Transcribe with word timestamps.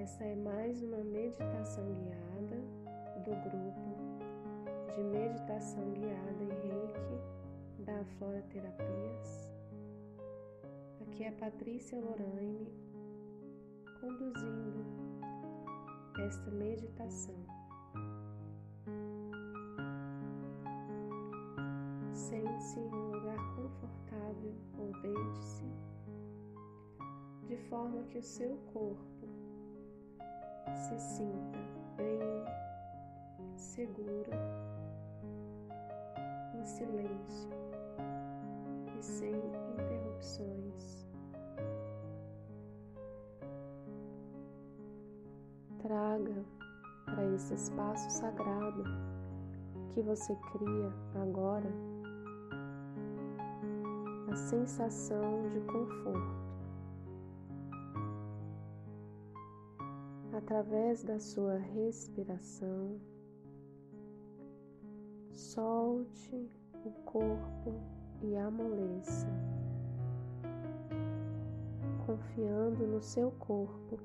Essa 0.00 0.24
é 0.24 0.34
mais 0.34 0.82
uma 0.82 1.04
meditação 1.04 1.84
guiada 1.92 2.56
do 3.22 3.32
grupo 3.50 4.96
de 4.96 5.02
meditação 5.02 5.92
guiada 5.92 6.42
em 6.42 6.48
Reiki 6.48 7.84
da 7.84 8.02
Flora 8.16 8.40
Terapias. 8.48 9.52
Aqui 11.02 11.24
é 11.24 11.30
Patrícia 11.32 12.00
Lorraine 12.00 12.66
conduzindo 14.00 14.86
esta 16.18 16.50
meditação. 16.50 17.36
Sente-se 22.14 22.80
em 22.80 22.88
um 22.88 23.10
lugar 23.10 23.54
confortável 23.54 24.54
ou 24.78 24.92
deite-se, 25.02 25.64
de 27.46 27.56
forma 27.68 28.02
que 28.04 28.16
o 28.16 28.22
seu 28.22 28.56
corpo 28.72 29.19
se 30.74 30.98
sinta 30.98 31.58
bem 31.96 32.44
seguro, 33.56 34.30
em 36.54 36.64
silêncio 36.64 37.50
e 38.98 39.02
sem 39.02 39.34
interrupções. 39.34 41.06
Traga 45.82 46.44
para 47.06 47.24
esse 47.34 47.54
espaço 47.54 48.10
sagrado 48.10 48.84
que 49.90 50.02
você 50.02 50.36
cria 50.52 50.92
agora 51.22 51.70
a 54.30 54.36
sensação 54.36 55.48
de 55.50 55.60
conforto. 55.60 56.49
Através 60.42 61.04
da 61.04 61.20
sua 61.20 61.58
respiração, 61.58 62.98
solte 65.30 66.50
o 66.82 66.90
corpo 67.04 67.74
e 68.22 68.34
amoleça, 68.36 69.28
confiando 72.06 72.86
no 72.86 73.02
seu 73.02 73.30
corpo 73.32 74.00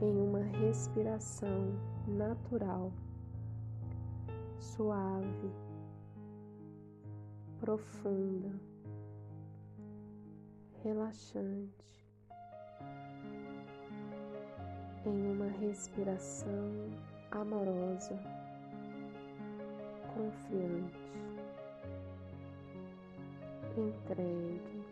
em 0.00 0.16
uma 0.16 0.42
respiração 0.42 1.74
natural, 2.06 2.92
suave, 4.60 5.50
profunda, 7.58 8.54
relaxante, 10.84 12.05
em 15.08 15.30
uma 15.30 15.46
respiração 15.46 16.90
amorosa, 17.30 18.18
confiante, 20.12 20.98
entregue, 23.76 24.82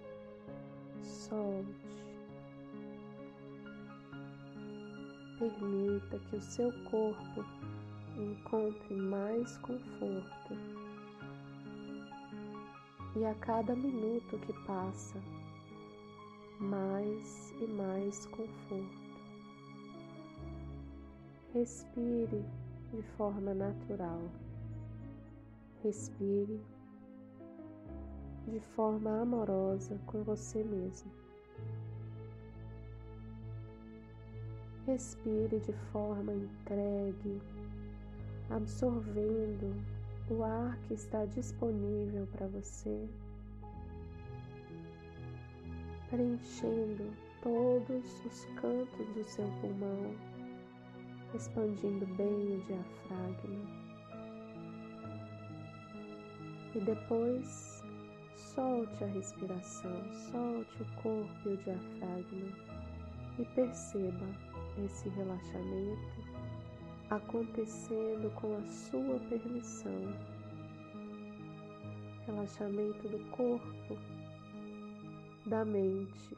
solte. 1.03 1.95
Permita 5.39 6.19
que 6.31 6.37
o 6.37 6.41
seu 6.41 6.73
corpo 6.84 7.45
encontre 8.17 8.95
mais 8.95 9.56
conforto. 9.59 10.56
E 13.17 13.25
a 13.25 13.34
cada 13.34 13.75
minuto 13.75 14.39
que 14.39 14.53
passa, 14.65 15.21
mais 16.61 17.53
e 17.61 17.67
mais 17.67 18.27
conforto. 18.27 19.03
Respire 21.55 22.44
de 22.92 23.00
forma 23.16 23.54
natural. 23.54 24.20
Respire 25.84 26.60
de 28.48 28.59
forma 28.75 29.20
amorosa 29.20 29.97
com 30.04 30.25
você 30.25 30.64
mesmo. 30.64 31.12
Respire 34.84 35.60
de 35.60 35.72
forma 35.93 36.32
entregue, 36.32 37.41
absorvendo 38.50 39.81
o 40.28 40.43
ar 40.43 40.76
que 40.88 40.94
está 40.94 41.25
disponível 41.25 42.26
para 42.32 42.48
você, 42.48 43.09
preenchendo 46.10 47.12
todos 47.41 48.25
os 48.26 48.44
cantos 48.60 49.06
do 49.14 49.22
seu 49.22 49.47
pulmão, 49.60 50.34
expandindo 51.34 52.06
bem 52.15 52.56
o 52.56 52.65
diafragma. 52.67 53.84
E 56.75 56.81
depois 56.81 57.83
solte 58.37 59.05
a 59.05 59.06
respiração, 59.09 60.03
solte 60.31 60.83
o 60.83 61.03
corpo 61.03 61.49
e 61.49 61.55
o 61.55 61.56
diafragma 61.59 62.75
e 63.39 63.44
perceba 63.55 64.27
esse 64.84 65.09
relaxamento 65.11 66.25
acontecendo 67.11 68.31
com 68.34 68.56
a 68.56 68.65
sua 68.67 69.19
permissão. 69.28 70.15
Relaxamento 72.27 73.09
do 73.09 73.19
corpo, 73.31 73.99
da 75.47 75.65
mente 75.65 76.37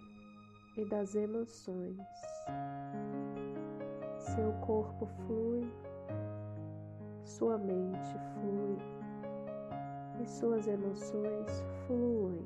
e 0.76 0.84
das 0.84 1.14
emoções. 1.14 1.96
Seu 4.36 4.52
corpo 4.60 5.06
flui, 5.06 5.66
sua 7.24 7.56
mente 7.56 8.18
flui 8.34 8.76
e 10.22 10.26
suas 10.26 10.66
emoções 10.66 11.64
fluem 11.86 12.44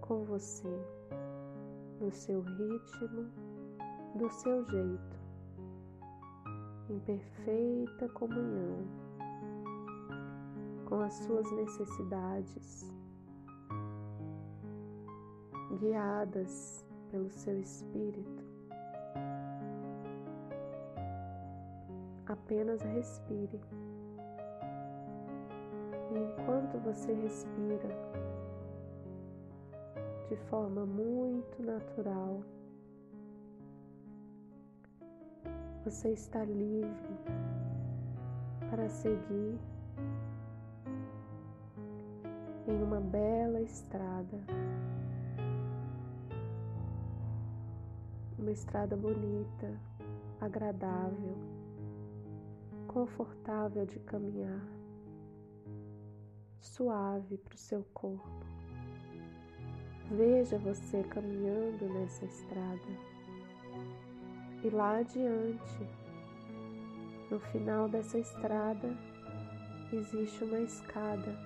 com 0.00 0.24
você 0.24 0.82
no 2.00 2.10
seu 2.10 2.40
ritmo 2.40 3.30
do 4.14 4.30
seu 4.30 4.64
jeito, 4.64 5.18
em 6.88 6.98
perfeita 7.00 8.08
comunhão 8.08 8.88
com 10.86 11.02
as 11.02 11.12
suas 11.16 11.52
necessidades, 11.52 12.90
guiadas 15.78 16.82
pelo 17.10 17.28
seu 17.28 17.60
espírito. 17.60 18.39
Apenas 22.30 22.80
respire. 22.82 23.60
E 26.12 26.18
enquanto 26.18 26.78
você 26.78 27.12
respira 27.12 27.88
de 30.28 30.36
forma 30.48 30.86
muito 30.86 31.62
natural, 31.62 32.40
Você 35.84 36.10
está 36.10 36.44
livre 36.44 37.16
para 38.68 38.86
seguir 38.90 39.58
em 42.68 42.82
uma 42.82 43.00
bela 43.00 43.62
estrada, 43.62 44.38
uma 48.38 48.50
estrada 48.50 48.94
bonita, 48.94 49.74
agradável, 50.38 51.34
confortável 52.90 53.86
de 53.86 54.00
caminhar, 54.00 54.66
suave 56.58 57.38
para 57.38 57.54
o 57.54 57.56
seu 57.56 57.84
corpo. 57.94 58.44
Veja 60.10 60.58
você 60.58 61.04
caminhando 61.04 61.88
nessa 61.88 62.24
estrada 62.24 62.88
e 64.64 64.70
lá 64.70 64.98
adiante, 64.98 65.88
no 67.30 67.38
final 67.38 67.88
dessa 67.88 68.18
estrada, 68.18 68.98
existe 69.92 70.42
uma 70.42 70.58
escada. 70.58 71.38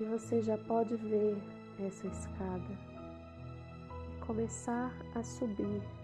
E 0.00 0.04
você 0.04 0.42
já 0.42 0.58
pode 0.58 0.96
ver 0.96 1.40
essa 1.78 2.08
escada 2.08 2.76
e 4.16 4.26
começar 4.26 4.92
a 5.14 5.22
subir. 5.22 5.99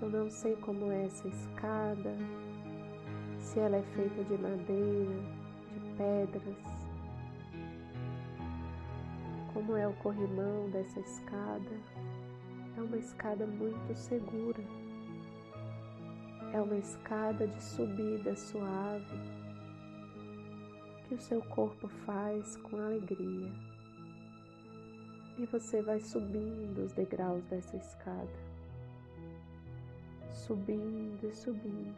Eu 0.00 0.08
não 0.08 0.30
sei 0.30 0.56
como 0.56 0.90
é 0.90 1.04
essa 1.04 1.28
escada, 1.28 2.16
se 3.38 3.58
ela 3.58 3.76
é 3.76 3.82
feita 3.82 4.24
de 4.24 4.38
madeira, 4.38 5.14
de 5.72 5.96
pedras, 5.96 6.80
como 9.52 9.76
é 9.76 9.86
o 9.86 9.92
corrimão 9.96 10.70
dessa 10.70 11.00
escada. 11.00 11.70
É 12.76 12.80
uma 12.80 12.96
escada 12.96 13.46
muito 13.46 13.94
segura. 13.94 14.62
É 16.52 16.60
uma 16.60 16.76
escada 16.76 17.46
de 17.46 17.62
subida 17.62 18.34
suave 18.34 19.40
que 21.06 21.14
o 21.14 21.20
seu 21.20 21.42
corpo 21.42 21.88
faz 22.06 22.56
com 22.56 22.76
alegria. 22.78 23.50
E 25.36 25.46
você 25.46 25.82
vai 25.82 26.00
subindo 26.00 26.84
os 26.84 26.92
degraus 26.92 27.44
dessa 27.44 27.76
escada, 27.76 28.49
subindo 30.32 31.24
e 31.26 31.32
subindo, 31.32 31.96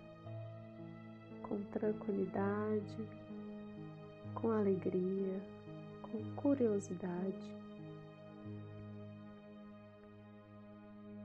com 1.42 1.62
tranquilidade, 1.70 3.08
com 4.34 4.50
alegria, 4.50 5.40
com 6.02 6.34
curiosidade. 6.34 7.56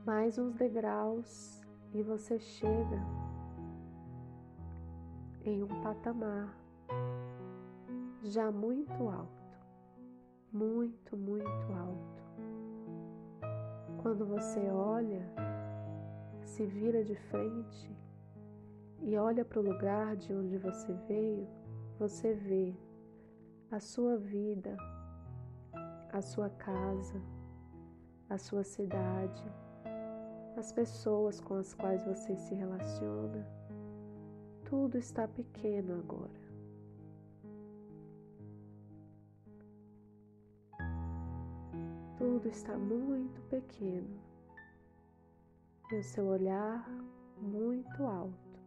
Mais 0.04 0.38
uns 0.38 0.54
degraus 0.54 1.60
e 1.92 2.02
você 2.02 2.38
chega 2.38 3.02
em 5.44 5.62
um 5.62 5.82
patamar 5.82 6.54
já 8.22 8.50
muito 8.50 9.08
alto, 9.08 9.58
muito, 10.52 11.16
muito 11.16 11.72
alto. 11.72 12.18
Quando 14.02 14.26
você 14.26 14.60
olha, 14.70 15.22
se 16.48 16.64
vira 16.64 17.04
de 17.04 17.14
frente 17.14 17.96
e 19.00 19.16
olha 19.16 19.44
para 19.44 19.60
o 19.60 19.62
lugar 19.62 20.16
de 20.16 20.32
onde 20.32 20.56
você 20.56 20.92
veio, 21.06 21.46
você 21.98 22.34
vê 22.34 22.74
a 23.70 23.78
sua 23.78 24.16
vida, 24.16 24.76
a 26.12 26.20
sua 26.20 26.48
casa, 26.50 27.20
a 28.28 28.38
sua 28.38 28.64
cidade, 28.64 29.44
as 30.56 30.72
pessoas 30.72 31.40
com 31.40 31.54
as 31.54 31.74
quais 31.74 32.04
você 32.04 32.34
se 32.36 32.54
relaciona. 32.54 33.46
Tudo 34.64 34.98
está 34.98 35.28
pequeno 35.28 35.94
agora. 35.94 36.48
tudo 42.16 42.48
está 42.48 42.76
muito 42.76 43.40
pequeno 43.42 44.27
e 45.90 45.96
o 45.96 46.02
seu 46.02 46.26
olhar 46.26 46.86
muito 47.40 48.02
alto. 48.04 48.60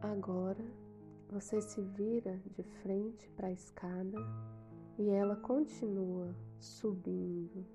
Agora 0.00 0.64
você 1.30 1.60
se 1.60 1.82
vira 1.82 2.40
de 2.56 2.62
frente 2.62 3.28
para 3.30 3.48
a 3.48 3.52
escada 3.52 4.18
e 4.98 5.10
ela 5.10 5.36
continua 5.36 6.34
subindo, 6.58 7.66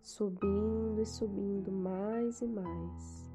subindo 0.00 1.00
e 1.00 1.06
subindo 1.06 1.72
mais 1.72 2.40
e 2.40 2.46
mais. 2.46 3.32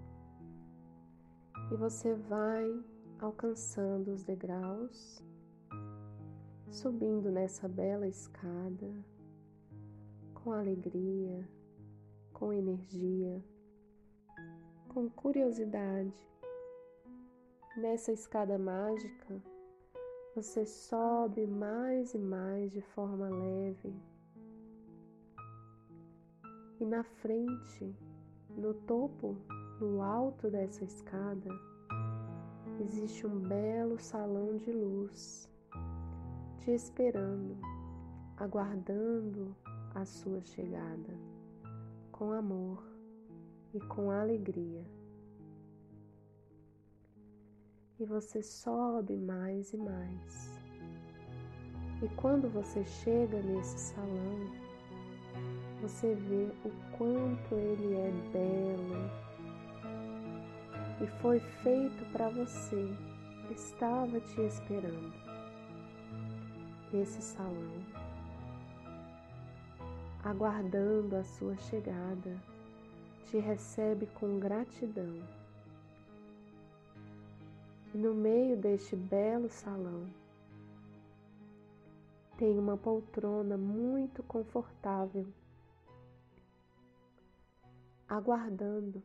E 1.72 1.76
você 1.76 2.14
vai 2.16 2.84
alcançando 3.20 4.12
os 4.12 4.24
degraus, 4.24 5.24
subindo 6.72 7.30
nessa 7.30 7.68
bela 7.68 8.08
escada 8.08 8.90
com 10.34 10.54
alegria, 10.54 11.46
com 12.32 12.54
energia, 12.54 13.44
com 14.88 15.10
curiosidade. 15.10 16.16
Nessa 17.76 18.14
escada 18.14 18.58
mágica, 18.58 19.44
você 20.34 20.66
sobe 20.66 21.46
mais 21.46 22.14
e 22.14 22.18
mais 22.18 22.72
de 22.72 22.82
forma 22.82 23.28
leve. 23.30 23.94
E 26.80 26.86
na 26.86 27.04
frente, 27.04 27.94
no 28.50 28.74
topo, 28.74 29.36
no 29.80 30.02
alto 30.02 30.50
dessa 30.50 30.86
escada, 30.86 31.50
existe 32.80 33.28
um 33.28 33.40
belo 33.40 34.00
salão 34.00 34.56
de 34.56 34.72
luz 34.72 35.51
te 36.62 36.70
esperando, 36.70 37.58
aguardando 38.38 39.56
a 39.96 40.06
sua 40.06 40.40
chegada, 40.42 41.18
com 42.12 42.32
amor 42.34 42.84
e 43.74 43.80
com 43.80 44.12
alegria. 44.12 44.86
E 48.00 48.06
você 48.06 48.44
sobe 48.44 49.18
mais 49.18 49.74
e 49.74 49.78
mais. 49.78 50.62
E 52.04 52.08
quando 52.10 52.48
você 52.48 52.86
chega 52.86 53.42
nesse 53.42 53.80
salão, 53.80 54.52
você 55.82 56.14
vê 56.14 56.48
o 56.64 56.96
quanto 56.96 57.56
ele 57.56 57.96
é 57.96 58.12
belo, 58.32 59.32
e 61.02 61.08
foi 61.22 61.40
feito 61.40 62.06
para 62.12 62.30
você, 62.30 62.88
estava 63.50 64.20
te 64.20 64.42
esperando. 64.42 65.31
Esse 66.94 67.22
salão, 67.22 67.72
aguardando 70.22 71.16
a 71.16 71.24
sua 71.24 71.56
chegada, 71.56 72.38
te 73.28 73.38
recebe 73.38 74.08
com 74.08 74.38
gratidão. 74.38 75.26
E 77.94 77.98
no 77.98 78.14
meio 78.14 78.58
deste 78.58 78.98
belo 78.98 79.48
salão, 79.50 80.06
tem 82.38 82.60
uma 82.60 82.76
poltrona 82.76 83.58
muito 83.58 84.22
confortável, 84.24 85.26
aguardando 88.06 89.02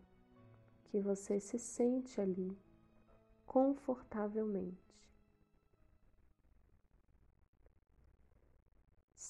que 0.87 0.99
você 0.99 1.39
se 1.39 1.57
sente 1.57 2.21
ali 2.21 2.59
confortavelmente. 3.47 5.06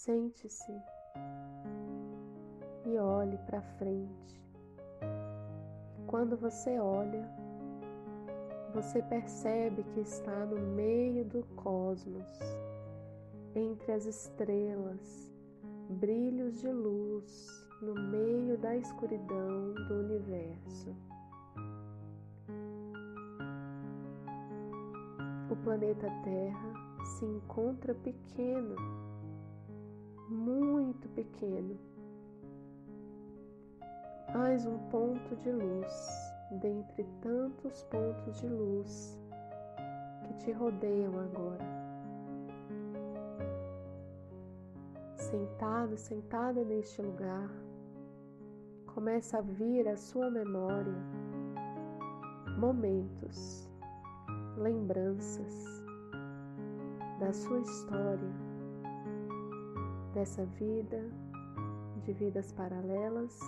Sente-se 0.07 0.73
e 2.85 2.97
olhe 2.97 3.37
para 3.39 3.61
frente. 3.61 4.41
Quando 6.07 6.37
você 6.37 6.79
olha, 6.79 7.29
você 8.73 9.03
percebe 9.03 9.83
que 9.83 9.99
está 9.99 10.47
no 10.47 10.61
meio 10.77 11.25
do 11.25 11.43
cosmos, 11.57 12.39
entre 13.57 13.91
as 13.91 14.07
estrelas, 14.07 15.35
brilhos 15.91 16.61
de 16.61 16.71
luz 16.71 17.69
no 17.83 17.95
meio 17.95 18.57
da 18.59 18.77
escuridão 18.77 19.75
do 19.89 19.95
universo. 20.05 20.95
o 25.51 25.57
planeta 25.65 26.09
Terra 26.23 26.73
se 27.05 27.25
encontra 27.25 27.95
pequeno, 27.95 28.77
muito 30.29 31.09
pequeno, 31.11 31.79
mais 34.35 34.67
um 34.67 34.79
ponto 34.89 35.37
de 35.37 35.51
luz 35.51 36.33
dentre 36.61 37.05
tantos 37.21 37.83
pontos 37.85 38.41
de 38.41 38.49
luz 38.49 39.21
que 40.25 40.35
te 40.35 40.53
rodeiam 40.53 41.19
agora. 41.19 41.65
Sentado, 45.17 45.97
sentada 45.97 46.65
neste 46.65 47.03
lugar, 47.03 47.51
começa 48.87 49.39
a 49.39 49.43
vir 49.43 49.89
à 49.89 49.97
sua 49.97 50.31
memória 50.31 50.95
momentos 52.59 53.69
lembranças 54.57 55.85
da 57.19 57.33
sua 57.33 57.61
história, 57.61 58.46
dessa 60.17 60.47
vida, 60.47 60.99
de 62.03 62.11
vidas 62.15 62.51
paralelas 62.51 63.39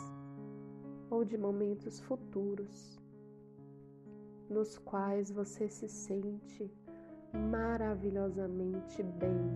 ou 1.09 1.25
de 1.25 1.39
momentos 1.39 1.99
futuros, 2.01 3.01
nos 4.51 4.77
quais 4.77 5.31
você 5.31 5.67
se 5.67 5.89
sente 5.89 6.71
maravilhosamente 7.51 9.03
bem, 9.03 9.49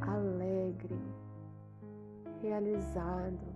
alegre, 0.00 0.98
realizado, 2.40 3.54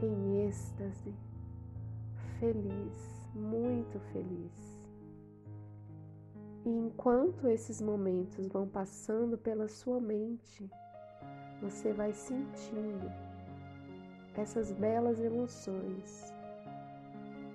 em 0.00 0.46
êxtase 0.46 1.12
feliz, 2.38 3.28
muito 3.34 3.98
feliz. 4.12 4.71
E 6.64 6.68
enquanto 6.68 7.48
esses 7.48 7.80
momentos 7.80 8.48
vão 8.48 8.68
passando 8.68 9.36
pela 9.36 9.66
sua 9.66 10.00
mente, 10.00 10.70
você 11.60 11.92
vai 11.92 12.12
sentindo 12.12 13.10
essas 14.36 14.70
belas 14.72 15.20
emoções 15.20 16.32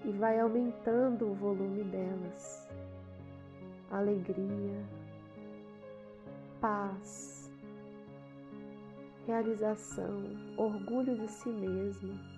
e 0.04 0.12
vai 0.12 0.40
aumentando 0.40 1.32
o 1.32 1.36
volume 1.36 1.84
delas. 1.86 2.68
Alegria, 3.90 4.84
paz, 6.60 7.50
realização, 9.26 10.22
orgulho 10.58 11.18
de 11.18 11.30
si 11.30 11.50
mesmo 11.50 12.37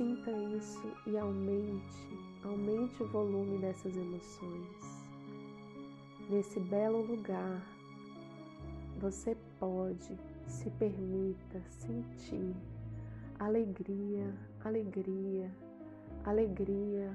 sinta 0.00 0.30
isso 0.30 0.90
e 1.06 1.18
aumente, 1.18 2.08
aumente 2.42 3.02
o 3.02 3.06
volume 3.08 3.58
dessas 3.58 3.94
emoções. 3.94 5.06
Nesse 6.30 6.58
belo 6.58 7.02
lugar, 7.02 7.60
você 8.98 9.36
pode, 9.58 10.18
se 10.46 10.70
permita 10.70 11.60
sentir 11.68 12.56
alegria, 13.38 14.34
alegria, 14.64 15.54
alegria, 16.24 17.14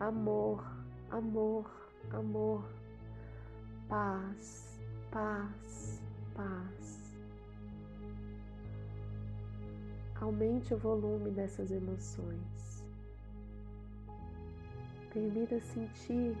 amor, 0.00 0.64
amor, 1.10 1.70
amor, 2.10 2.64
paz, 3.86 4.80
paz, 5.10 6.02
paz. 6.34 6.83
Aumente 10.20 10.72
o 10.72 10.78
volume 10.78 11.30
dessas 11.30 11.70
emoções. 11.70 12.84
Permita 15.12 15.60
sentir 15.60 16.36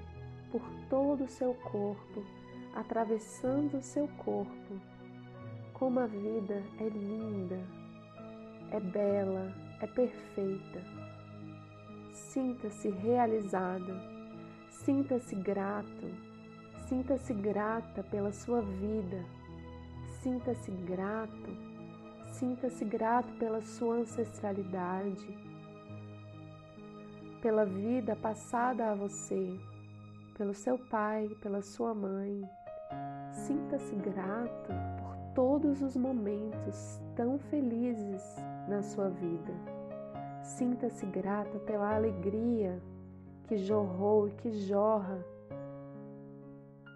por 0.50 0.62
todo 0.88 1.24
o 1.24 1.28
seu 1.28 1.54
corpo, 1.54 2.24
atravessando 2.74 3.78
o 3.78 3.82
seu 3.82 4.06
corpo, 4.08 4.80
como 5.72 5.98
a 5.98 6.06
vida 6.06 6.62
é 6.78 6.88
linda, 6.88 7.60
é 8.70 8.78
bela, 8.78 9.52
é 9.80 9.86
perfeita. 9.86 10.80
Sinta-se 12.12 12.88
realizada, 12.88 13.94
sinta-se 14.70 15.34
grato, 15.34 16.06
sinta-se 16.88 17.34
grata 17.34 18.04
pela 18.04 18.32
sua 18.32 18.60
vida, 18.60 19.24
sinta-se 20.22 20.70
grato 20.70 21.73
Sinta-se 22.38 22.84
grato 22.84 23.32
pela 23.34 23.60
sua 23.60 23.98
ancestralidade, 23.98 25.38
pela 27.40 27.64
vida 27.64 28.16
passada 28.16 28.90
a 28.90 28.94
você, 28.94 29.56
pelo 30.36 30.52
seu 30.52 30.76
pai, 30.76 31.28
pela 31.40 31.62
sua 31.62 31.94
mãe. 31.94 32.42
Sinta-se 33.30 33.94
grato 33.94 34.72
por 34.98 35.16
todos 35.32 35.80
os 35.80 35.96
momentos 35.96 37.00
tão 37.14 37.38
felizes 37.38 38.24
na 38.68 38.82
sua 38.82 39.10
vida. 39.10 39.54
Sinta-se 40.42 41.06
grato 41.06 41.60
pela 41.60 41.94
alegria 41.94 42.82
que 43.46 43.56
jorrou 43.58 44.26
e 44.26 44.32
que 44.32 44.50
jorra 44.50 45.24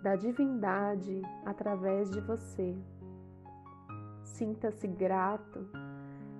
da 0.03 0.17
divindade 0.17 1.23
através 1.47 2.11
de 2.11 2.21
você. 2.21 2.77
Sinta-se 4.39 4.87
grato 4.87 5.69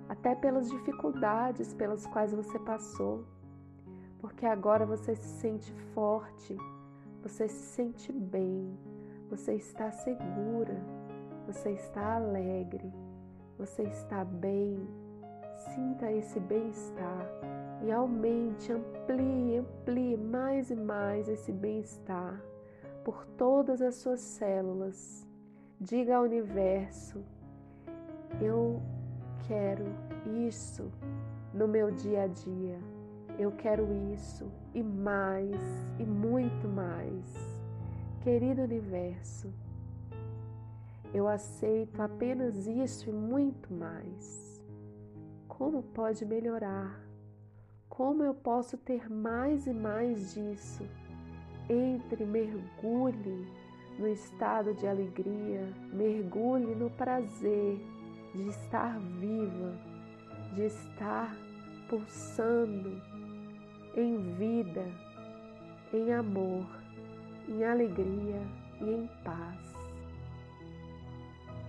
até 0.07 0.33
pelas 0.33 0.69
dificuldades 0.69 1.73
pelas 1.73 2.07
quais 2.07 2.33
você 2.33 2.57
passou, 2.59 3.25
porque 4.19 4.45
agora 4.45 4.85
você 4.85 5.13
se 5.17 5.27
sente 5.41 5.69
forte, 5.93 6.55
você 7.21 7.49
se 7.49 7.75
sente 7.75 8.13
bem, 8.13 8.73
você 9.29 9.55
está 9.55 9.91
segura, 9.91 10.81
você 11.45 11.71
está 11.71 12.15
alegre, 12.15 12.89
você 13.57 13.83
está 13.83 14.23
bem. 14.23 14.79
Sinta 15.75 16.09
esse 16.09 16.39
bem-estar 16.39 17.27
e 17.83 17.91
aumente, 17.91 18.71
amplie, 18.71 19.57
amplie 19.57 20.15
mais 20.15 20.71
e 20.71 20.75
mais 20.77 21.27
esse 21.27 21.51
bem-estar 21.51 22.41
por 23.03 23.25
todas 23.37 23.81
as 23.81 23.95
suas 23.95 24.21
células. 24.21 25.27
Diga 25.81 26.15
ao 26.15 26.23
universo 26.23 27.21
eu 28.41 28.81
quero 29.47 29.85
isso 30.47 30.91
no 31.53 31.67
meu 31.67 31.91
dia 31.91 32.23
a 32.23 32.27
dia. 32.27 32.79
Eu 33.37 33.51
quero 33.51 33.87
isso 34.13 34.51
e 34.73 34.83
mais 34.83 35.55
e 35.97 36.03
muito 36.03 36.67
mais. 36.67 37.59
Querido 38.21 38.61
universo, 38.63 39.51
eu 41.13 41.27
aceito 41.27 42.01
apenas 42.01 42.67
isso 42.67 43.09
e 43.09 43.13
muito 43.13 43.73
mais. 43.73 44.61
Como 45.47 45.81
pode 45.81 46.25
melhorar? 46.25 46.99
Como 47.87 48.23
eu 48.23 48.33
posso 48.33 48.77
ter 48.77 49.09
mais 49.09 49.67
e 49.67 49.73
mais 49.73 50.33
disso? 50.33 50.83
Entre, 51.69 52.25
mergulhe 52.25 53.47
no 53.97 54.07
estado 54.07 54.73
de 54.73 54.87
alegria, 54.87 55.67
mergulhe 55.91 56.75
no 56.75 56.89
prazer 56.91 57.79
de 58.33 58.49
estar 58.49 58.99
viva, 58.99 59.73
de 60.53 60.65
estar 60.65 61.35
pulsando 61.87 63.01
em 63.95 64.17
vida, 64.35 64.85
em 65.93 66.13
amor, 66.13 66.65
em 67.47 67.63
alegria 67.63 68.41
e 68.79 68.85
em 68.85 69.09
paz. 69.23 69.69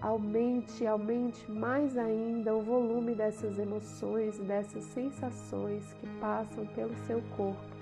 Aumente, 0.01 0.87
aumente 0.87 1.51
mais 1.51 1.97
ainda 1.99 2.55
o 2.55 2.63
volume 2.63 3.15
dessas 3.15 3.59
emoções, 3.59 4.39
dessas 4.39 4.85
sensações 4.85 5.93
que 5.95 6.07
passam 6.19 6.65
pelo 6.69 6.95
seu 7.07 7.21
corpo. 7.37 7.77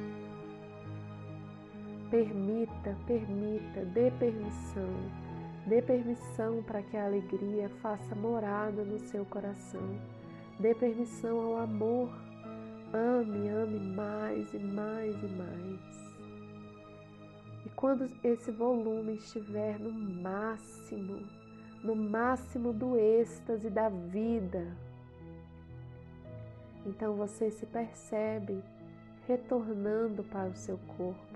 Permita, 2.11 2.97
permita, 3.07 3.85
dê 3.85 4.11
permissão 4.19 5.28
Dê 5.69 5.83
permissão 5.83 6.63
para 6.63 6.83
que 6.83 6.97
a 6.97 7.05
alegria 7.05 7.69
faça 7.83 8.15
morada 8.15 8.83
no 8.85 8.99
seu 8.99 9.27
coração. 9.27 10.01
Dê 10.59 10.75
permissão 10.75 11.39
ao 11.39 11.59
amor. 11.59 12.09
Ame, 12.95 13.51
ame 13.51 13.79
mais 13.79 14.55
e 14.55 14.59
mais 14.59 15.15
e 15.23 15.27
mais. 15.27 16.15
E 17.67 17.69
quando 17.77 18.11
esse 18.25 18.51
volume 18.51 19.17
estiver 19.17 19.79
no 19.79 19.93
máximo, 19.93 21.21
no 21.85 21.95
máximo 21.95 22.73
do 22.73 22.97
êxtase 22.97 23.69
da 23.69 23.91
vida, 23.91 24.75
então 26.87 27.15
você 27.15 27.51
se 27.51 27.67
percebe 27.67 28.63
retornando 29.27 30.25
para 30.25 30.49
o 30.49 30.57
seu 30.57 30.79
corpo 30.97 31.28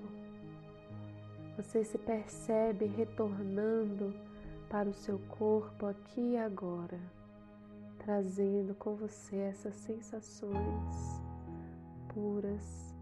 você 1.57 1.85
se 1.85 1.99
percebe 1.99 2.87
retornando 2.87 4.15
para 4.69 4.89
o 4.89 4.95
seu 4.95 5.19
corpo 5.29 5.87
aqui 5.87 6.33
e 6.33 6.37
agora, 6.39 6.99
trazendo 7.99 8.75
com 8.75 8.95
você 8.95 9.37
essas 9.37 9.75
sensações 9.77 11.23
puras, 12.09 12.95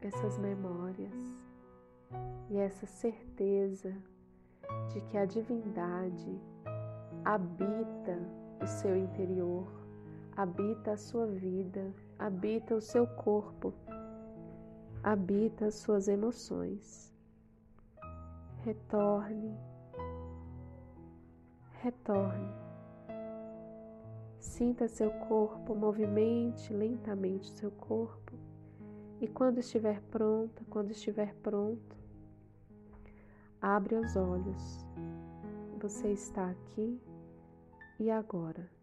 essas 0.00 0.38
memórias 0.38 1.12
e 2.50 2.56
essa 2.56 2.86
certeza 2.86 3.92
de 4.92 5.00
que 5.02 5.18
a 5.18 5.24
divindade 5.24 6.40
habita 7.24 8.16
o 8.62 8.66
seu 8.66 8.96
interior, 8.96 9.66
habita 10.36 10.92
a 10.92 10.96
sua 10.96 11.26
vida, 11.26 11.92
habita 12.18 12.76
o 12.76 12.80
seu 12.80 13.06
corpo 13.06 13.74
habita 15.06 15.66
as 15.66 15.76
suas 15.76 16.08
emoções. 16.08 17.14
Retorne, 18.64 19.56
retorne. 21.80 22.52
Sinta 24.40 24.88
seu 24.88 25.12
corpo, 25.28 25.76
movimente 25.76 26.72
lentamente 26.72 27.52
seu 27.52 27.70
corpo. 27.70 28.32
E 29.20 29.28
quando 29.28 29.58
estiver 29.58 30.00
pronta, 30.10 30.64
quando 30.68 30.90
estiver 30.90 31.36
pronto, 31.36 31.96
abre 33.62 33.94
os 33.94 34.16
olhos. 34.16 34.84
Você 35.80 36.08
está 36.08 36.50
aqui 36.50 37.00
e 38.00 38.10
agora. 38.10 38.75